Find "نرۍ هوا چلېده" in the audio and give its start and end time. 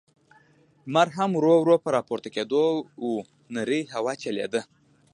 3.55-4.61